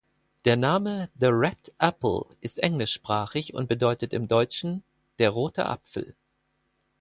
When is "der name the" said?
0.45-1.27